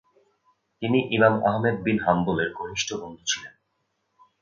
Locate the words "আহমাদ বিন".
1.45-1.97